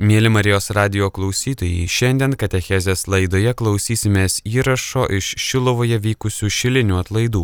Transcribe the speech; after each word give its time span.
Mėly 0.00 0.30
Marijos 0.32 0.70
radio 0.72 1.10
klausytojai, 1.12 1.82
šiandien 1.84 2.32
Katechezės 2.40 3.02
laidoje 3.12 3.50
klausysimės 3.52 4.38
įrašo 4.48 5.02
iš 5.12 5.26
Šilovoje 5.36 5.98
vykusių 6.00 6.46
šilinių 6.56 6.94
atlaidų. 7.02 7.42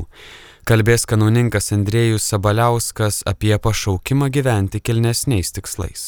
Kalbės 0.64 1.02
kanauninkas 1.04 1.68
Andrėjus 1.76 2.24
Sabaliauskas 2.32 3.18
apie 3.28 3.52
pašaukimą 3.60 4.30
gyventi 4.32 4.80
kilnesniais 4.80 5.52
tikslais. 5.52 6.06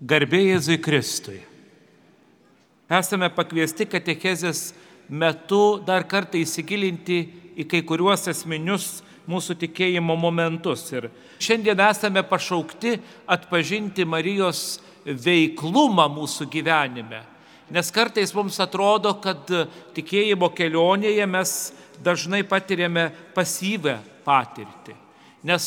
Garbėjai 0.00 0.54
Jėzui 0.54 0.78
Kristui. 0.80 1.42
Esame 2.88 3.28
pakviesti 3.36 3.84
Katechezės 3.84 4.70
metu 5.12 5.76
dar 5.84 6.06
kartą 6.08 6.40
įsigilinti 6.40 7.18
į 7.52 7.66
kai 7.68 7.82
kuriuos 7.84 8.24
esminius 8.32 9.02
mūsų 9.28 9.58
tikėjimo 9.66 10.16
momentus. 10.16 10.86
Ir 10.96 11.10
šiandien 11.36 11.84
esame 11.84 12.24
pašaukti 12.32 12.96
atpažinti 13.36 14.08
Marijos 14.08 14.80
veiklumą 15.04 16.08
mūsų 16.12 16.48
gyvenime. 16.50 17.22
Nes 17.72 17.88
kartais 17.94 18.34
mums 18.36 18.58
atrodo, 18.60 19.14
kad 19.22 19.48
tikėjimo 19.96 20.50
kelionėje 20.52 21.26
mes 21.30 21.52
dažnai 22.04 22.42
patiriame 22.44 23.08
pasyvę 23.36 23.96
patirtį. 24.26 24.98
Nes 25.42 25.64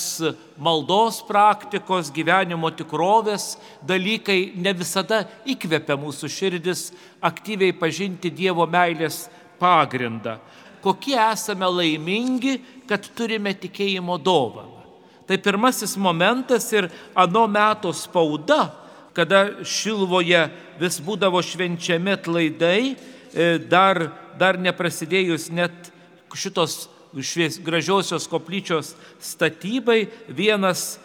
maldos 0.55 1.17
praktikos, 1.27 2.07
gyvenimo 2.15 2.69
tikrovės 2.71 3.57
dalykai 3.83 4.53
ne 4.55 4.71
visada 4.71 5.25
įkvepia 5.43 5.97
mūsų 5.99 6.29
širdis 6.31 6.85
aktyviai 7.19 7.75
pažinti 7.75 8.31
Dievo 8.31 8.63
meilės 8.71 9.25
pagrindą. 9.59 10.37
Kokie 10.85 11.17
esame 11.17 11.67
laimingi, 11.67 12.59
kad 12.87 13.03
turime 13.17 13.51
tikėjimo 13.57 14.15
dovaną. 14.21 14.85
Tai 15.25 15.41
pirmasis 15.41 15.97
momentas 15.97 16.69
ir 16.71 16.87
ano 17.17 17.47
meto 17.49 17.91
spauda 17.91 18.84
kada 19.15 19.63
Šilvoje 19.63 20.43
vis 20.79 20.99
būdavo 21.03 21.39
švenčiami 21.43 22.15
atlaidai, 22.17 22.81
e, 22.91 23.47
dar, 23.71 24.09
dar 24.39 24.59
neprasidėjus 24.59 25.49
net 25.55 25.91
šitos 26.35 26.89
švies, 27.23 27.61
gražiosios 27.63 28.27
koplyčios 28.27 28.93
statybai, 29.23 30.05
vienas 30.27 30.95
e, 30.95 30.99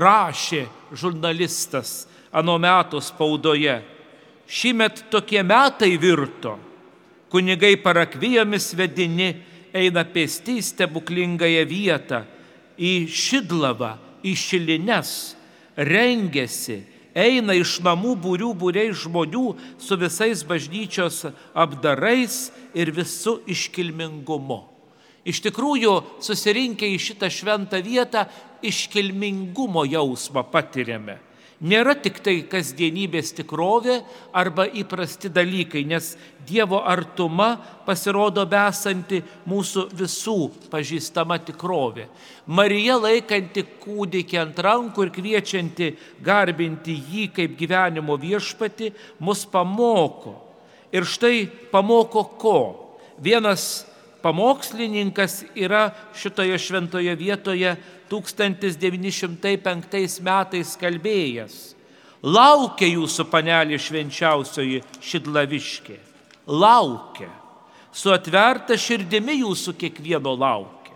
rašė 0.00 0.64
žurnalistas 0.96 2.06
ano 2.32 2.56
metų 2.62 3.02
spaudoje. 3.04 3.80
Šįmet 4.50 5.04
tokie 5.12 5.42
metai 5.46 5.92
virto, 6.00 6.56
kunigai 7.30 7.76
parakvijomis 7.78 8.72
vedini 8.78 9.30
eina 9.76 10.02
pėsti 10.02 10.56
į 10.58 10.64
stebuklingąją 10.66 11.66
vietą, 11.70 12.24
į 12.80 13.06
Šidlavą, 13.12 13.92
į 14.26 14.32
Šilines, 14.34 15.12
rengiasi, 15.76 16.80
eina 17.14 17.56
iš 17.58 17.78
namų 17.84 18.16
būrių 18.24 18.50
būriai 18.58 18.92
žmonių 18.96 19.46
su 19.78 19.98
visais 20.00 20.44
bažnyčios 20.46 21.24
apdarais 21.54 22.50
ir 22.74 22.92
visų 22.94 23.40
iškilmingumu. 23.50 24.62
Iš 25.24 25.42
tikrųjų, 25.44 25.96
susirinkę 26.24 26.88
į 26.88 27.00
šitą 27.00 27.28
šventą 27.28 27.82
vietą, 27.84 28.24
iškilmingumo 28.64 29.84
jausmą 29.88 30.46
patiriame 30.48 31.18
nėra 31.60 31.94
tik 32.00 32.20
tai 32.24 32.40
kasdienybės 32.48 33.34
tikrovė 33.36 34.00
arba 34.36 34.66
įprasti 34.66 35.30
dalykai, 35.32 35.84
nes 35.84 36.14
Dievo 36.50 36.80
artuma 36.88 37.52
pasirodo 37.86 38.42
besanti 38.48 39.20
mūsų 39.46 39.84
visų 39.94 40.36
pažįstama 40.72 41.36
tikrovė. 41.46 42.08
Marija 42.48 42.96
laikanti 42.98 43.66
kūdikį 43.84 44.40
ant 44.40 44.62
rankų 44.64 45.04
ir 45.04 45.12
kviečianti 45.14 45.90
garbinti 46.24 46.96
jį 46.96 47.28
kaip 47.36 47.58
gyvenimo 47.60 48.16
viešpati, 48.18 48.90
mus 49.20 49.44
pamoko. 49.46 50.38
Ir 50.90 51.06
štai 51.06 51.44
pamoko 51.70 52.24
ko? 52.40 52.58
Vienas 53.20 53.84
pamokslininkas 54.22 55.44
yra 55.56 55.90
šitoje 56.16 56.58
šventoje 56.58 57.16
vietoje 57.16 57.76
1905 58.10 60.20
metais 60.26 60.76
kalbėjęs. 60.80 61.74
Laukia 62.20 62.86
jūsų 62.90 63.24
panelė 63.32 63.78
švenčiausioji 63.80 64.82
Šidlaviškė. 65.00 65.96
Laukia. 66.46 67.30
Su 67.92 68.12
atverta 68.12 68.76
širdimi 68.78 69.40
jūsų 69.40 69.72
kiekvieno 69.80 70.34
laukia. 70.36 70.94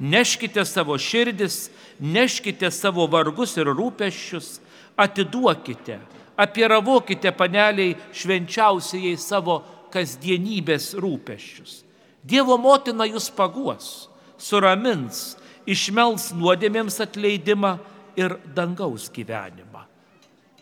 Neškite 0.00 0.64
savo 0.64 0.96
širdis, 0.96 1.70
neškite 2.00 2.70
savo 2.72 3.04
vargus 3.10 3.56
ir 3.58 3.66
rūpeščius, 3.68 4.60
atiduokite, 4.96 5.98
apieravokite 6.40 7.32
paneliai 7.36 7.96
švenčiausiai 8.16 9.18
savo 9.20 9.60
kasdienybės 9.92 10.94
rūpeščius. 10.96 11.89
Dievo 12.22 12.58
motina 12.60 13.06
jūs 13.08 13.30
paguos, 13.32 14.08
suramins, 14.36 15.38
išmels 15.68 16.30
nuodėmėms 16.36 17.00
atleidimą 17.04 17.78
ir 18.18 18.36
dangaus 18.56 19.08
gyvenimą. 19.12 19.86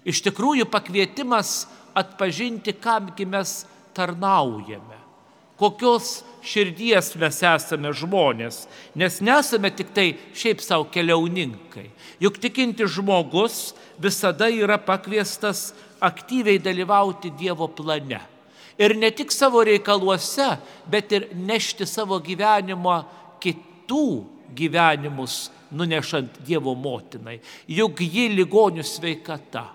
Iš 0.09 0.23
tikrųjų 0.29 0.69
pakvietimas 0.71 1.67
atpažinti, 1.99 2.73
kamgi 2.79 3.27
mes 3.27 3.65
tarnaujame, 3.97 5.01
kokios 5.59 6.23
širdies 6.47 7.11
mes 7.19 7.43
esame 7.43 7.91
žmonės, 7.93 8.63
nes 8.95 9.19
nesame 9.25 9.73
tik 9.75 9.91
tai 9.95 10.07
šiaip 10.39 10.63
savo 10.63 10.87
keliauninkai. 10.95 11.89
Juk 12.23 12.39
tikinti 12.41 12.87
žmogus 12.87 13.75
visada 13.99 14.49
yra 14.49 14.79
pakviestas 14.79 15.73
aktyviai 16.01 16.63
dalyvauti 16.63 17.35
Dievo 17.35 17.67
plane. 17.69 18.23
Ir 18.79 18.95
ne 18.99 19.11
tik 19.15 19.33
savo 19.33 19.63
reikaluose, 19.65 20.51
bet 20.91 21.13
ir 21.17 21.31
nešti 21.35 21.87
savo 21.89 22.21
gyvenimą 22.23 22.99
kitų 23.43 24.09
gyvenimus 24.59 25.49
nunešant 25.71 26.41
Dievo 26.45 26.75
motinai. 26.75 27.39
Juk 27.69 28.01
ji 28.05 28.29
ligonių 28.37 28.85
sveikata. 28.87 29.67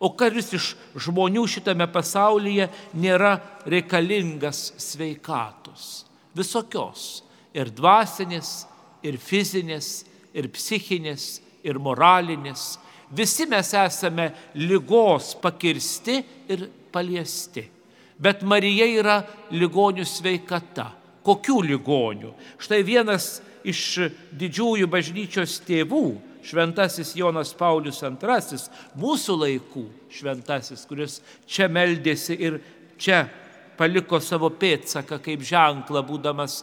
O 0.00 0.08
kuris 0.16 0.54
iš 0.56 0.70
žmonių 0.96 1.42
šitame 1.50 1.84
pasaulyje 1.92 2.70
nėra 2.96 3.34
reikalingas 3.68 4.70
sveikatos? 4.80 6.06
Visokios. 6.36 7.22
Ir 7.50 7.68
dvasinės, 7.74 8.64
ir 9.02 9.18
fizinės, 9.18 10.04
ir 10.32 10.46
psichinės, 10.54 11.40
ir 11.66 11.80
moralinės. 11.82 12.78
Visi 13.10 13.46
mes 13.50 13.72
esame 13.74 14.28
lygos 14.54 15.34
pakirsti 15.42 16.20
ir 16.48 16.68
paliesti. 16.94 17.66
Bet 18.20 18.42
Marija 18.44 18.86
yra 19.00 19.20
ligonių 19.52 20.04
sveikata. 20.04 20.90
Kokių 21.24 21.60
ligonių? 21.72 22.34
Štai 22.60 22.80
vienas 22.84 23.40
iš 23.64 24.10
didžiųjų 24.36 24.88
bažnyčios 24.88 25.58
tėvų, 25.66 26.04
šventasis 26.44 27.12
Jonas 27.16 27.52
Paulius 27.56 28.00
II, 28.02 28.60
mūsų 29.00 29.36
laikų 29.42 29.84
šventasis, 30.12 30.86
kuris 30.88 31.18
čia 31.48 31.68
meldėsi 31.68 32.36
ir 32.40 32.60
čia 33.00 33.26
paliko 33.80 34.20
savo 34.20 34.50
pėtsaką 34.52 35.20
kaip 35.24 35.44
ženklą, 35.44 36.02
būdamas 36.04 36.62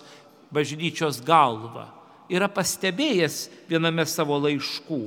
bažnyčios 0.53 1.21
galva, 1.25 1.87
yra 2.29 2.49
pastebėjęs 2.49 3.47
viename 3.69 4.05
savo 4.09 4.37
laiškų. 4.41 5.01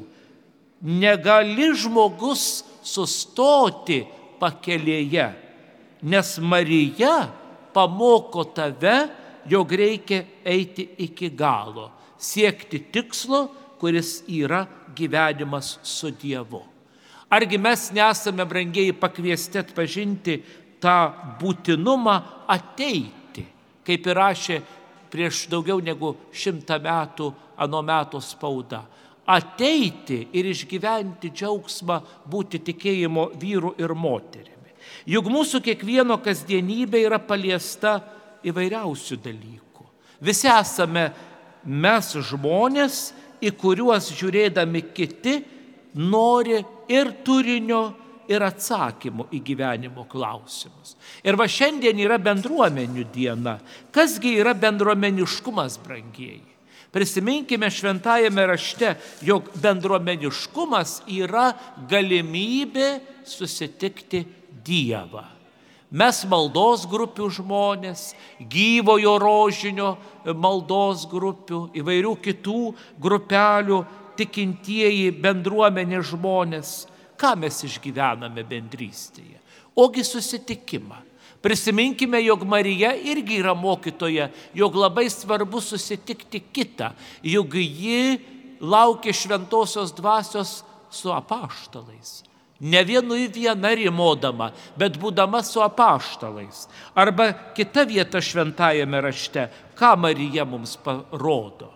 Negali 0.81 1.69
žmogus 1.77 2.65
sustoti 2.87 4.01
pakelėje, 4.41 5.29
nes 6.03 6.39
Marija 6.39 7.29
pamoko 7.75 8.45
tave 8.45 9.09
jog 9.49 9.73
reikia 9.73 10.25
eiti 10.45 10.89
iki 10.99 11.31
galo, 11.31 11.91
siekti 12.19 12.87
tikslo, 12.93 13.49
kuris 13.81 14.23
yra 14.29 14.67
gyvenimas 14.97 15.79
su 15.83 16.11
Dievu. 16.11 16.63
Argi 17.31 17.59
mes 17.59 17.91
nesame 17.95 18.45
brangiai 18.45 18.93
pakviesti 18.93 19.61
atpažinti 19.63 20.35
tą 20.83 20.97
būtinumą 21.41 22.17
ateiti, 22.51 23.45
kaip 23.87 24.07
ir 24.07 24.19
rašė 24.19 24.61
prieš 25.11 25.47
daugiau 25.53 25.81
negu 25.83 26.13
šimtą 26.33 26.81
metų 26.83 27.31
ano 27.61 27.83
metų 27.87 28.21
spauda. 28.25 28.83
Ateiti 29.31 30.25
ir 30.35 30.49
išgyventi 30.51 31.31
džiaugsmą 31.31 32.01
būti 32.27 32.65
tikėjimo 32.67 33.31
vyru 33.39 33.77
ir 33.79 33.95
moterimi. 33.95 34.60
Juk 35.09 35.31
mūsų 35.33 35.63
kiekvieno 35.65 36.19
kasdienybė 36.21 37.05
yra 37.07 37.21
paliesta 37.23 37.99
įvairiausių 38.47 39.17
dalykų. 39.25 39.87
Visi 40.21 40.51
esame 40.53 41.09
mes 41.65 42.13
žmonės, 42.31 43.01
į 43.41 43.55
kuriuos 43.57 44.11
žiūrėdami 44.17 44.85
kiti 44.93 45.39
nori 45.97 46.61
ir 46.93 47.15
turinio, 47.25 47.83
ir 48.31 48.45
atsakymų 48.47 49.27
į 49.35 49.41
gyvenimo 49.43 50.05
klausimus. 50.11 50.95
Ir 51.27 51.35
va 51.39 51.49
šiandien 51.51 51.99
yra 51.99 52.19
bendruomenių 52.23 53.09
diena. 53.11 53.57
Kasgi 53.91 54.37
yra 54.39 54.55
bendruomeniškumas, 54.55 55.81
brangieji? 55.83 56.47
Prisiminkime 56.91 57.69
šventajame 57.71 58.45
rašte, 58.51 58.97
jog 59.23 59.51
bendruomeniškumas 59.63 61.01
yra 61.11 61.53
galimybė 61.91 62.89
susitikti 63.27 64.25
Dievą. 64.65 65.25
Mes 65.91 66.21
maldos 66.31 66.85
grupių 66.87 67.27
žmonės, 67.35 68.13
gyvojo 68.39 69.17
rožinio 69.19 69.97
maldos 70.39 71.03
grupių, 71.11 71.65
įvairių 71.75 72.13
kitų 72.23 72.61
grupelių, 73.03 73.81
tikintieji 74.21 75.11
bendruomenė 75.19 76.05
žmonės. 76.07 76.85
Ką 77.19 77.35
mes 77.43 77.59
išgyvename 77.67 78.47
bendrystėje? 78.47 79.41
Ogi 79.75 80.07
susitikimą. 80.07 81.03
Prisiminkime, 81.43 82.21
jog 82.23 82.45
Marija 82.45 82.93
irgi 82.95 83.41
yra 83.41 83.57
mokytoja, 83.57 84.29
jog 84.55 84.77
labai 84.77 85.09
svarbu 85.11 85.59
susitikti 85.65 86.43
kitą, 86.53 86.93
juk 87.25 87.57
ji 87.57 88.21
laukia 88.61 89.15
šventosios 89.17 89.95
dvasios 89.97 90.61
su 90.93 91.11
apaštalais. 91.11 92.30
Ne 92.61 92.83
vienui 92.85 93.25
viena 93.33 93.71
rimodama, 93.73 94.51
bet 94.77 94.99
būdama 95.01 95.41
su 95.41 95.63
apaštalais. 95.65 96.67
Arba 96.93 97.31
kita 97.57 97.87
vieta 97.89 98.21
šventajame 98.21 99.01
rašte, 99.01 99.47
ką 99.73 99.95
Marija 99.97 100.45
mums 100.45 100.77
parodo. 100.77 101.71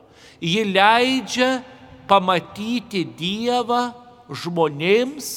Ji 0.45 0.61
leidžia 0.69 1.63
pamatyti 2.05 3.07
Dievą 3.17 3.95
žmonėms, 4.29 5.29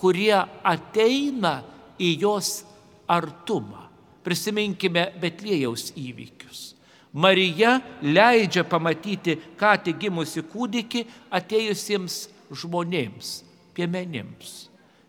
kurie 0.00 0.32
ateina 0.64 1.58
į 2.00 2.12
jos 2.22 2.62
artumą. 3.04 3.84
Prisiminkime 4.24 5.10
Betlėjaus 5.20 5.90
įvykius. 5.92 6.72
Marija 7.12 7.76
leidžia 8.00 8.64
pamatyti 8.64 9.36
ką 9.60 9.74
tik 9.84 10.00
gimusi 10.06 10.40
kūdikį 10.40 11.04
atėjusiems 11.36 12.16
žmonėms, 12.48 13.34
piemenims 13.76 14.56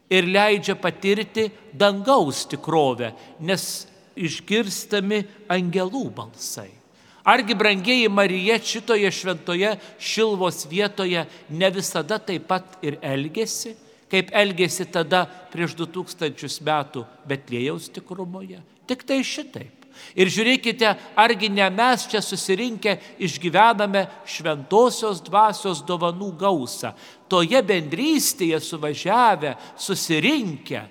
ir 0.09 0.27
leidžia 0.27 0.75
patirti 0.79 1.49
dangaus 1.73 2.45
tikrovę, 2.49 3.11
nes 3.39 3.87
išgirstami 4.17 5.23
angelų 5.51 6.07
balsai. 6.15 6.71
Argi 7.27 7.57
brangieji 7.59 8.07
Marija 8.09 8.55
šitoje 8.63 9.09
šventoje 9.11 9.73
šilvos 9.99 10.63
vietoje 10.71 11.25
ne 11.49 11.69
visada 11.75 12.21
taip 12.23 12.47
pat 12.47 12.77
ir 12.81 12.95
elgesi, 13.03 13.73
kaip 14.07 14.31
elgėsi 14.31 14.87
tada 14.87 15.25
prieš 15.51 15.75
2000 15.75 16.63
metų 16.63 17.03
Betlėjaus 17.27 17.89
tikrumoje? 17.91 18.61
Tik 18.87 19.03
tai 19.03 19.19
šitaip. 19.27 19.86
Ir 20.17 20.29
žiūrėkite, 20.31 20.89
argi 21.17 21.49
ne 21.53 21.67
mes 21.73 22.05
čia 22.09 22.21
susirinkę 22.23 22.97
išgyvename 23.23 24.05
šventosios 24.27 25.21
dvasios 25.25 25.83
dovanų 25.87 26.31
gausą. 26.39 26.93
Toje 27.29 27.61
bendrystėje 27.65 28.59
suvažiavę, 28.63 29.55
susirinkę, 29.77 30.83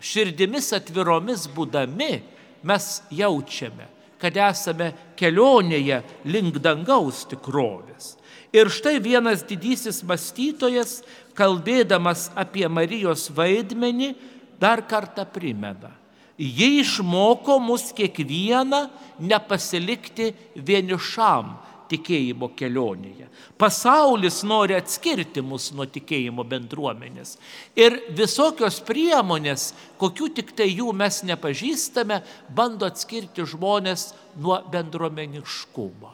širdimis 0.00 0.72
atviromis 0.76 1.46
būdami, 1.54 2.20
mes 2.66 2.86
jaučiame, 3.14 3.88
kad 4.20 4.36
esame 4.48 4.92
kelionėje 5.18 6.02
link 6.28 6.60
dangaus 6.62 7.24
tikrovės. 7.30 8.14
Ir 8.54 8.70
štai 8.72 8.96
vienas 9.02 9.42
didysis 9.44 10.00
mąstytojas, 10.06 11.02
kalbėdamas 11.36 12.30
apie 12.38 12.64
Marijos 12.72 13.28
vaidmenį, 13.34 14.14
dar 14.60 14.80
kartą 14.88 15.26
primena 15.28 15.92
Ji 16.38 16.80
išmoko 16.82 17.58
mus 17.64 17.92
kiekvieną 17.96 18.82
nepasilikti 19.24 20.32
vienišam 20.56 21.54
tikėjimo 21.90 22.50
kelionėje. 22.58 23.28
Pasaulis 23.58 24.42
nori 24.46 24.76
atskirti 24.76 25.42
mus 25.44 25.70
nuo 25.76 25.86
tikėjimo 25.88 26.44
bendruomenės. 26.48 27.36
Ir 27.78 27.98
visokios 28.16 28.80
priemonės, 28.84 29.70
kokių 30.00 30.30
tik 30.36 30.52
tai 30.58 30.68
jų 30.72 30.92
mes 30.96 31.22
nepažįstame, 31.26 32.20
bando 32.52 32.88
atskirti 32.90 33.46
žmonės 33.46 34.10
nuo 34.42 34.60
bendruomeniškumo. 34.72 36.12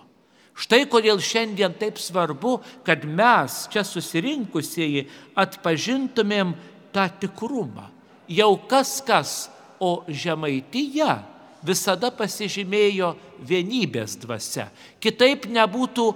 Štai 0.53 0.85
kodėl 0.93 1.19
šiandien 1.25 1.73
taip 1.81 1.97
svarbu, 1.99 2.59
kad 2.85 3.07
mes 3.09 3.65
čia 3.73 3.83
susirinkusieji 3.89 5.07
atpažintumėm 5.41 6.53
tą 6.93 7.09
tikrumą. 7.25 7.89
Jau 8.29 8.53
kas 8.69 9.01
kas 9.05 9.33
o 9.83 10.03
Žemaitija 10.07 11.19
visada 11.63 12.11
pasižymėjo 12.15 13.13
vienybės 13.47 14.17
dvasia. 14.23 14.69
Kitaip 15.03 15.47
nebūtų 15.51 16.07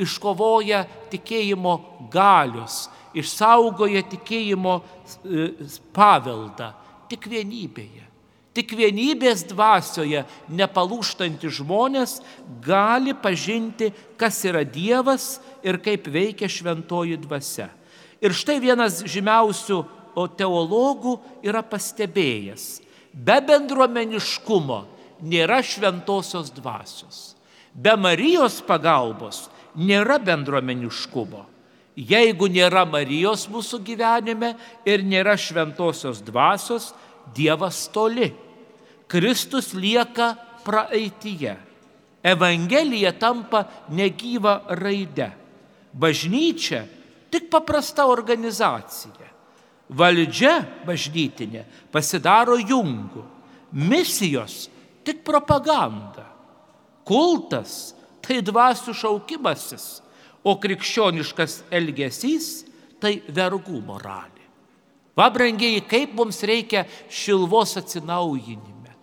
iškovoję 0.00 0.84
tikėjimo 1.12 1.74
galios, 2.12 2.86
išsaugoję 3.16 4.04
tikėjimo 4.12 4.78
e, 4.80 5.50
paveldą. 5.96 6.72
Tik 7.12 7.28
vienybėje. 7.28 8.08
Tik 8.52 8.74
vienybės 8.76 9.46
dvasioje 9.48 10.26
nepalūštanti 10.52 11.48
žmonės 11.56 12.18
gali 12.64 13.14
pažinti, 13.16 13.88
kas 14.20 14.42
yra 14.44 14.60
Dievas 14.64 15.38
ir 15.64 15.80
kaip 15.80 16.08
veikia 16.12 16.50
šventoji 16.52 17.16
dvasia. 17.24 17.70
Ir 18.20 18.36
štai 18.36 18.58
vienas 18.60 19.00
žymiausių 19.08 19.80
teologų 20.36 21.16
yra 21.48 21.64
pastebėjęs, 21.64 22.81
Be 23.12 23.38
bendruomeniškumo 23.44 24.80
nėra 25.28 25.60
šventosios 25.64 26.50
dvasios. 26.56 27.32
Be 27.72 27.94
Marijos 27.96 28.60
pagalbos 28.64 29.46
nėra 29.76 30.18
bendruomeniškumo. 30.22 31.46
Jeigu 31.96 32.48
nėra 32.48 32.86
Marijos 32.88 33.44
mūsų 33.52 33.82
gyvenime 33.84 34.54
ir 34.88 35.04
nėra 35.04 35.36
šventosios 35.36 36.22
dvasios, 36.24 36.92
Dievas 37.36 37.84
toli. 37.94 38.32
Kristus 39.06 39.72
lieka 39.78 40.32
praeityje. 40.64 41.54
Evangelija 42.22 43.12
tampa 43.18 43.64
negyva 43.94 44.56
raide. 44.78 45.28
Bažnyčia 45.92 46.82
tik 47.30 47.50
paprasta 47.50 48.08
organizacija. 48.10 49.21
Valdžia 49.92 50.62
bažnytinė 50.86 51.66
pasidaro 51.92 52.56
jungu. 52.56 53.24
Misijos 53.72 54.68
tik 55.04 55.22
propaganda. 55.24 56.26
Kultas 57.04 57.92
tai 58.22 58.40
dvasių 58.44 58.94
šaukimasis, 58.94 59.86
o 60.46 60.54
krikščioniškas 60.58 61.62
elgesys 61.74 62.62
tai 63.02 63.18
vergų 63.26 63.80
moralė. 63.84 64.46
Vabrangiai, 65.18 65.82
kaip 65.84 66.14
mums 66.16 66.40
reikia 66.46 66.86
šilvos 67.12 67.74
atsinaujinime, 67.80 68.94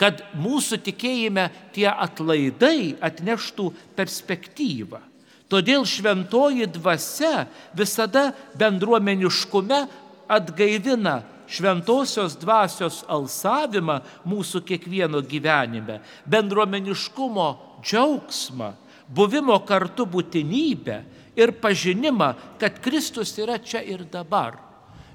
kad 0.00 0.22
mūsų 0.38 0.78
tikėjime 0.86 1.48
tie 1.74 1.88
atlaidai 1.90 2.94
atneštų 3.04 3.68
perspektyvą. 3.98 5.02
Todėl 5.48 5.84
šventoji 5.88 6.68
dvasia 6.72 7.46
visada 7.76 8.30
bendruomeniškume 8.60 9.80
atgaivina 10.28 11.22
šventosios 11.48 12.36
dvasios 12.38 13.00
alsavimą 13.08 14.00
mūsų 14.28 14.62
kiekvieno 14.68 15.22
gyvenime, 15.24 16.00
bendruomeniškumo 16.28 17.48
džiaugsmą, 17.82 18.72
buvimo 19.08 19.56
kartu 19.64 20.06
būtinybę 20.06 20.98
ir 21.38 21.54
pažinimą, 21.62 22.34
kad 22.60 22.80
Kristus 22.84 23.32
yra 23.40 23.58
čia 23.58 23.82
ir 23.82 24.04
dabar. 24.04 24.58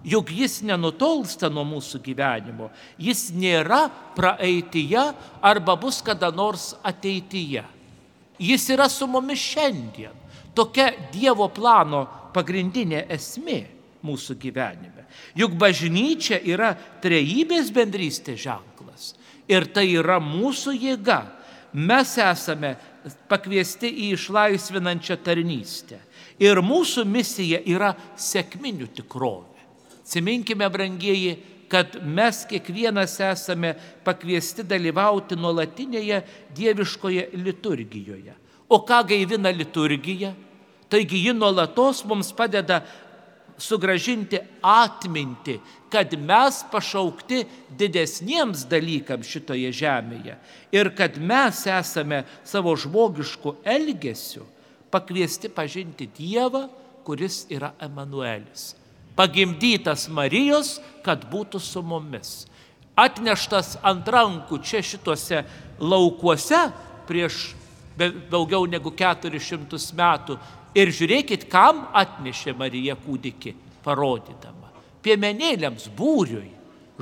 Juk 0.04 0.34
jis 0.36 0.58
nenutolsta 0.68 1.48
nuo 1.48 1.64
mūsų 1.64 2.02
gyvenimo, 2.04 2.68
jis 3.00 3.30
nėra 3.32 3.86
praeityje 4.18 5.04
arba 5.40 5.78
bus 5.80 6.02
kada 6.04 6.28
nors 6.32 6.74
ateityje. 6.84 7.64
Jis 8.44 8.68
yra 8.74 8.90
su 8.92 9.08
mumis 9.08 9.40
šiandien. 9.40 10.12
Tokia 10.54 10.92
Dievo 11.14 11.48
plano 11.50 12.04
pagrindinė 12.36 13.06
esmė 13.16 13.62
mūsų 14.04 14.36
gyvenime. 14.42 14.93
Juk 15.38 15.56
bažnyčia 15.60 16.40
yra 16.46 16.74
trejybės 17.04 17.72
bendrystės 17.74 18.42
ženklas. 18.46 19.14
Ir 19.50 19.68
tai 19.74 19.90
yra 19.98 20.20
mūsų 20.24 20.76
jėga. 20.78 21.22
Mes 21.74 22.12
esame 22.22 22.76
pakviesti 23.28 23.90
į 23.90 24.14
išlaisvinančią 24.18 25.18
tarnystę. 25.26 25.98
Ir 26.42 26.62
mūsų 26.64 27.06
misija 27.10 27.60
yra 27.66 27.94
sėkminių 28.18 28.92
tikrovė. 29.00 29.50
Atsiminkime, 30.04 30.68
brangieji, 30.70 31.38
kad 31.72 31.96
mes 32.06 32.44
kiekvienas 32.46 33.16
esame 33.24 33.74
pakviesti 34.06 34.66
dalyvauti 34.68 35.38
nuolatinėje 35.40 36.20
dieviškoje 36.54 37.30
liturgijoje. 37.42 38.36
O 38.70 38.82
ką 38.86 39.02
gaivina 39.10 39.52
liturgija? 39.54 40.34
Taigi 40.94 41.24
ji 41.26 41.34
nuolatos 41.34 42.04
mums 42.06 42.30
padeda 42.38 42.84
sugražinti 43.62 44.40
atmintį, 44.66 45.60
kad 45.94 46.16
mes 46.18 46.64
pašaukti 46.72 47.44
didesniems 47.78 48.66
dalykams 48.70 49.30
šitoje 49.30 49.70
žemėje 49.76 50.38
ir 50.74 50.90
kad 50.98 51.20
mes 51.22 51.64
esame 51.70 52.24
savo 52.44 52.74
žmogišku 52.76 53.58
elgesiu 53.64 54.48
pakviesti 54.94 55.50
pažinti 55.50 56.08
Dievą, 56.18 56.68
kuris 57.04 57.44
yra 57.50 57.74
Emanuelis. 57.82 58.74
Pagimdytas 59.18 60.08
Marijos, 60.10 60.80
kad 61.06 61.26
būtų 61.30 61.62
su 61.62 61.82
mumis. 61.86 62.46
Atneštas 62.98 63.76
ant 63.82 64.08
rankų 64.10 64.60
čia 64.62 64.82
šituose 64.86 65.42
laukuose 65.82 66.60
prieš 67.10 67.54
daugiau 68.30 68.66
negu 68.70 68.94
400 68.94 69.80
metų. 69.98 70.38
Ir 70.74 70.90
žiūrėkit, 70.90 71.46
kam 71.52 71.86
atnešė 71.94 72.56
Marija 72.58 72.96
kūdikį, 72.98 73.54
parodydama. 73.86 74.72
Piemenėliams, 75.06 75.90
būriui, 75.94 76.50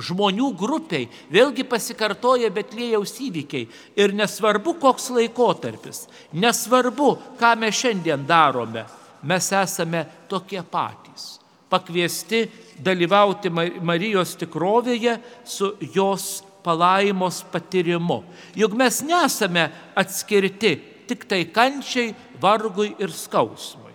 žmonių 0.02 0.50
grupiai, 0.58 1.08
vėlgi 1.32 1.64
pasikartoja 1.68 2.50
Betlėjaus 2.52 3.14
įvykiai. 3.24 3.68
Ir 3.96 4.12
nesvarbu, 4.16 4.76
koks 4.82 5.08
laikotarpis, 5.16 6.06
nesvarbu, 6.32 7.14
ką 7.40 7.54
mes 7.60 7.78
šiandien 7.80 8.26
darome, 8.28 8.84
mes 9.22 9.52
esame 9.56 10.04
tokie 10.28 10.60
patys. 10.62 11.38
Pakviesti 11.72 12.44
dalyvauti 12.84 13.48
Marijos 13.80 14.34
tikrovėje 14.36 15.16
su 15.48 15.72
jos 15.94 16.42
palaimos 16.62 17.40
patyrimu. 17.48 18.20
Juk 18.54 18.76
mes 18.76 19.00
nesame 19.06 19.70
atskirti 19.96 20.76
tik 21.08 21.26
tai 21.28 21.44
kančiai, 21.52 22.14
vargui 22.40 22.92
ir 22.98 23.12
skausmui. 23.14 23.92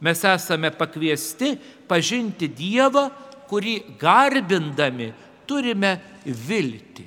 Mes 0.00 0.24
esame 0.24 0.70
pakviesti 0.72 1.54
pažinti 1.88 2.48
Dievą, 2.48 3.10
kurį 3.50 3.98
garbindami 4.00 5.10
turime 5.48 5.96
viltį. 6.24 7.06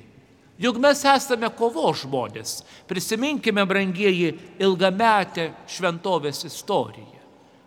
Juk 0.60 0.78
mes 0.78 1.00
esame 1.10 1.48
kovo 1.58 1.88
žmonės. 1.96 2.60
Prisiminkime, 2.86 3.64
brangieji, 3.66 4.30
ilgametę 4.62 5.48
šventovės 5.66 6.44
istoriją. 6.46 7.22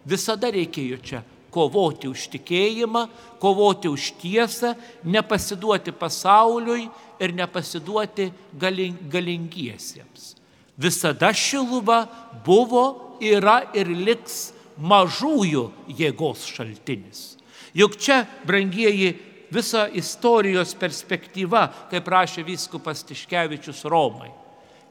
Visada 0.08 0.48
reikėjo 0.54 1.02
čia 1.04 1.24
kovoti 1.52 2.08
už 2.08 2.28
tikėjimą, 2.38 3.08
kovoti 3.42 3.90
už 3.92 4.14
tiesą, 4.22 4.76
nepasiduoti 5.04 5.92
pasauliui 5.92 6.88
ir 7.20 7.34
nepasiduoti 7.36 8.30
galingiesiems. 8.56 10.36
Visada 10.78 11.34
šiluva 11.34 12.04
buvo, 12.46 13.18
yra 13.22 13.64
ir 13.74 13.90
liks 13.90 14.52
mažųjų 14.78 15.64
jėgos 15.98 16.46
šaltinis. 16.54 17.24
Juk 17.78 17.98
čia, 17.98 18.24
brangieji, 18.46 19.16
visa 19.54 19.88
istorijos 19.90 20.76
perspektyva, 20.78 21.68
kaip 21.92 22.08
rašė 22.10 22.46
vyskupas 22.46 23.04
Tiškevičius 23.08 23.84
Romai. 23.90 24.32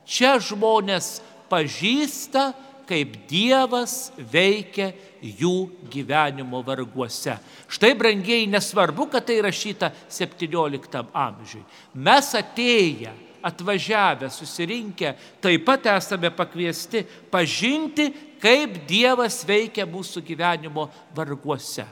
Čia 0.06 0.36
žmonės 0.42 1.20
pažįsta, 1.50 2.52
kaip 2.86 3.16
Dievas 3.26 4.12
veikia 4.30 4.92
jų 5.18 5.88
gyvenimo 5.90 6.60
varguose. 6.66 7.34
Štai, 7.66 7.92
brangiai, 7.98 8.46
nesvarbu, 8.50 9.08
kad 9.10 9.26
tai 9.26 9.40
rašyta 9.42 9.90
17 10.10 11.02
amžiui. 11.10 11.64
Mes 11.98 12.30
atėję, 12.38 13.10
atvažiavę, 13.46 14.30
susirinkę, 14.32 15.14
taip 15.40 15.66
pat 15.66 15.86
esame 15.96 16.32
pakviesti 16.34 17.04
pažinti, 17.30 18.10
kaip 18.42 18.82
Dievas 18.88 19.42
veikia 19.46 19.86
mūsų 19.88 20.24
gyvenimo 20.26 20.88
varguose. 21.16 21.86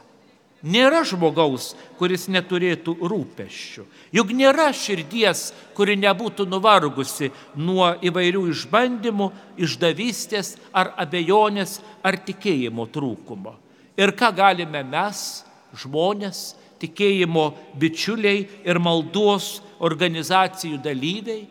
Nėra 0.64 1.02
žmogaus, 1.04 1.74
kuris 1.98 2.24
neturėtų 2.32 2.94
rūpeščių. 3.04 3.82
Juk 4.16 4.30
nėra 4.32 4.70
širdies, 4.72 5.50
kuri 5.76 5.92
nebūtų 6.00 6.46
nuvargusi 6.48 7.28
nuo 7.60 7.90
įvairių 8.00 8.46
išbandymų, 8.54 9.28
išdavystės 9.60 10.54
ar 10.72 10.94
abejonės 11.04 11.82
ar 12.00 12.16
tikėjimo 12.16 12.88
trūkumo. 12.88 13.58
Ir 14.00 14.14
ką 14.16 14.32
galime 14.40 14.80
mes, 14.88 15.44
žmonės, 15.76 16.54
tikėjimo 16.82 17.46
bičiuliai 17.80 18.44
ir 18.66 18.80
maldos 18.82 19.58
organizacijų 19.84 20.78
dalyviai, 20.82 21.44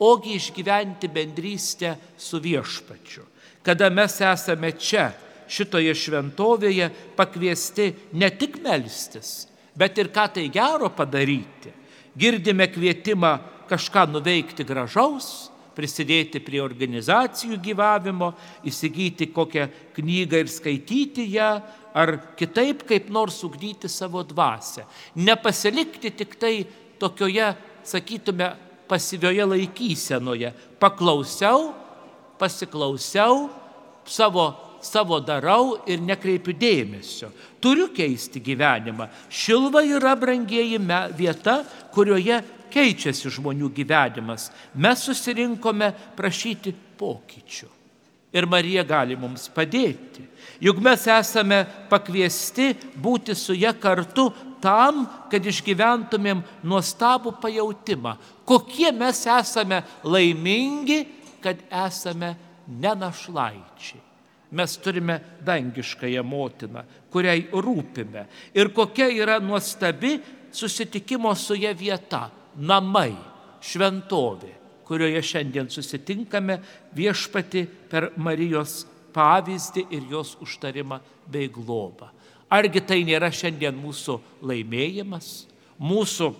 ogi 0.00 0.36
išgyventi 0.38 1.10
bendrystę 1.12 1.96
su 2.16 2.40
viešpačiu. 2.40 3.26
Kada 3.62 3.90
mes 3.92 4.16
esame 4.24 4.72
čia, 4.80 5.10
šitoje 5.50 5.92
šventovėje 5.98 6.88
pakviesti 7.18 7.90
ne 8.16 8.30
tik 8.32 8.60
melstis, 8.64 9.44
bet 9.76 9.98
ir 9.98 10.08
ką 10.14 10.26
tai 10.36 10.48
gero 10.52 10.88
padaryti. 10.94 11.74
Girdime 12.16 12.66
kvietimą 12.70 13.36
kažką 13.70 14.06
nuveikti 14.10 14.64
gražaus, 14.66 15.50
prisidėti 15.76 16.40
prie 16.42 16.60
organizacijų 16.62 17.58
gyvavimo, 17.62 18.32
įsigyti 18.66 19.30
kokią 19.32 19.68
knygą 19.96 20.42
ir 20.42 20.50
skaityti 20.50 21.28
ją, 21.36 21.52
ar 21.94 22.16
kitaip 22.38 22.84
kaip 22.88 23.10
nors 23.10 23.42
ugdyti 23.44 23.88
savo 23.88 24.22
dvasę. 24.22 24.86
Nepasilikti 25.16 26.10
tik 26.10 26.36
tai 26.40 26.64
tokioje, 27.00 27.52
sakytume, 27.84 28.52
pasyvioje 28.88 29.46
laikysenoje. 29.46 30.52
Paklausiau, 30.80 31.70
pasiklausiau, 32.38 33.48
savo 34.04 34.48
savo 34.80 35.20
darau 35.20 35.76
ir 35.88 36.00
nekreipiu 36.00 36.54
dėmesio. 36.56 37.30
Turiu 37.60 37.90
keisti 37.92 38.40
gyvenimą. 38.40 39.10
Šilva 39.28 39.82
yra 39.84 40.14
brangieji 40.16 40.80
vieta, 41.16 41.60
kurioje 41.92 42.40
keičiasi 42.72 43.32
žmonių 43.36 43.70
gyvenimas. 43.76 44.48
Mes 44.74 45.04
susirinkome 45.04 45.92
prašyti 46.16 46.74
pokyčių. 46.98 47.79
Ir 48.32 48.46
Marija 48.46 48.84
gali 48.86 49.16
mums 49.18 49.48
padėti. 49.50 50.22
Juk 50.62 50.78
mes 50.84 51.06
esame 51.10 51.64
pakviesti 51.90 52.74
būti 52.94 53.34
su 53.34 53.56
ją 53.58 53.72
kartu 53.80 54.28
tam, 54.62 55.02
kad 55.32 55.46
išgyventumėm 55.46 56.44
nuostabų 56.62 57.32
pajūtimą, 57.42 58.14
kokie 58.46 58.92
mes 58.92 59.24
esame 59.26 59.80
laimingi, 60.04 61.00
kad 61.42 61.58
esame 61.88 62.36
nenašlaičiai 62.68 64.10
mes 64.50 64.76
turime 64.76 65.20
dangiškąją 65.46 66.22
motiną, 66.26 66.82
kuriai 67.10 67.46
rūpime. 67.52 68.26
Ir 68.54 68.72
kokia 68.74 69.08
yra 69.14 69.38
nuostabi 69.40 70.18
susitikimo 70.52 71.34
su 71.34 71.54
ją 71.54 71.74
vieta- 71.74 72.30
namai, 72.70 73.14
šventovė, 73.62 74.52
kurioje 74.90 75.22
šiandien 75.22 75.68
susitinkame 75.70 76.56
viešpati 76.98 77.62
per 77.90 78.08
Marijos 78.18 78.80
pavyzdį 79.14 79.84
ir 79.94 80.08
jos 80.10 80.34
užtarimą 80.42 80.98
bei 81.30 81.46
globą. 81.46 82.10
Argi 82.50 82.82
tai 82.82 83.04
nėra 83.06 83.30
šiandien 83.30 83.76
mūsų 83.78 84.16
laimėjimas, 84.50 85.28
mūsų 85.78 86.32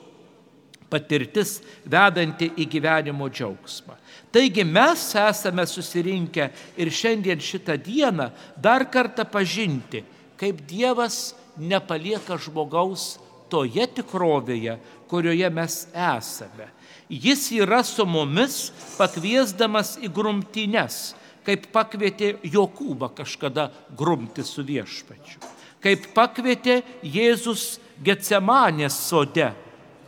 patirtis 0.90 1.60
vedanti 1.86 2.50
į 2.58 2.66
gyvenimo 2.72 3.28
džiaugsmą. 3.30 3.94
Taigi 4.34 4.66
mes 4.66 5.04
esame 5.22 5.62
susirinkę 5.70 6.48
ir 6.74 6.90
šiandien 6.90 7.38
šitą 7.38 7.78
dieną 7.78 8.32
dar 8.58 8.88
kartą 8.90 9.22
pažinti, 9.30 10.02
kaip 10.34 10.64
Dievas 10.66 11.36
nepalieka 11.54 12.34
žmogaus 12.42 13.20
toje 13.50 13.86
tikrovėje, 13.98 14.76
kurioje 15.10 15.50
mes 15.52 15.80
esame. 15.92 16.70
Jis 17.10 17.48
yra 17.58 17.82
su 17.82 18.06
mumis 18.06 18.70
pakviesdamas 18.96 19.96
į 19.98 20.10
grumtynes, 20.14 21.00
kaip 21.46 21.66
pakvietė 21.74 22.36
Jokūbą 22.46 23.10
kažkada 23.18 23.70
grumti 23.98 24.44
su 24.46 24.62
viešpačiu, 24.62 25.40
kaip 25.82 26.12
pakvietė 26.14 26.80
Jėzus 27.02 27.80
Getsemanės 28.00 28.94
sode 29.08 29.50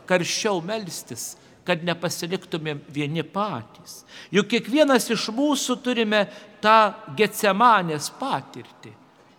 karščiau 0.09 0.61
melstis, 0.65 1.33
kad 1.63 1.83
nepasiliktumėm 1.85 2.81
vieni 2.91 3.23
patys. 3.23 4.01
Juk 4.33 4.49
kiekvienas 4.51 5.07
iš 5.13 5.29
mūsų 5.35 5.77
turime 5.83 6.25
tą 6.63 6.93
getsemanės 7.17 8.09
patirtį, 8.19 8.91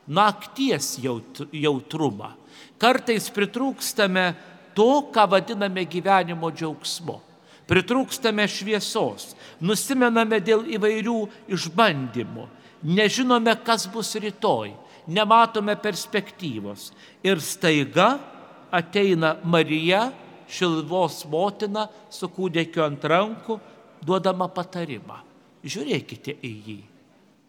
nakties 0.08 0.94
jautrumą. 1.04 2.32
Kartais 2.80 3.30
pritrūkstame 3.32 4.32
to, 4.74 5.06
ką 5.14 5.28
vadiname 5.30 5.86
gyvenimo 5.88 6.50
džiaugsmu. 6.52 7.20
Pritrūkstame 7.64 8.44
šviesos, 8.50 9.32
nusimename 9.64 10.36
dėl 10.44 10.66
įvairių 10.76 11.16
išbandymų, 11.56 12.44
nežinome, 12.84 13.54
kas 13.64 13.86
bus 13.88 14.12
rytoj, 14.20 14.74
nematome 15.08 15.72
perspektyvos. 15.80 16.90
Ir 17.24 17.40
staiga 17.40 18.18
ateina 18.74 19.38
Marija, 19.48 20.10
šilvos 20.44 21.22
motina 21.32 21.86
su 22.12 22.28
kūdikiu 22.28 22.84
ant 22.84 23.04
rankų, 23.08 23.56
duodama 24.04 24.50
patarimą. 24.52 25.22
Žiūrėkite 25.64 26.36
į 26.44 26.52
jį. 26.68 26.80